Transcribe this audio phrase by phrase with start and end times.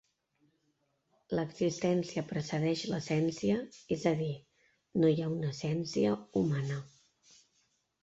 [1.39, 3.61] L'existència precedeix l'essència,
[3.99, 4.33] és a dir,
[5.05, 6.85] no hi ha una essència humana.